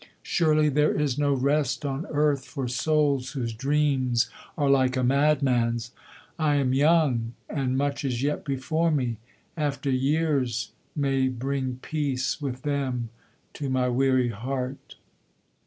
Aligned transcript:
Surely 0.23 0.67
there 0.67 0.99
is 0.99 1.19
no 1.19 1.31
rest 1.31 1.85
on 1.85 2.07
earth 2.07 2.43
for 2.45 2.67
souls 2.67 3.33
Whose 3.33 3.53
dreams 3.53 4.31
are 4.57 4.67
like 4.67 4.97
a 4.97 5.03
madman's! 5.03 5.91
I 6.39 6.55
am 6.55 6.73
young 6.73 7.33
And 7.47 7.77
much 7.77 8.03
is 8.03 8.23
yet 8.23 8.43
before 8.43 8.89
me 8.89 9.17
after 9.55 9.91
years 9.91 10.71
May 10.95 11.27
bring 11.27 11.77
peace 11.83 12.41
with 12.41 12.63
them 12.63 13.09
to 13.53 13.69
my 13.69 13.89
weary 13.89 14.29
heart! 14.29 14.95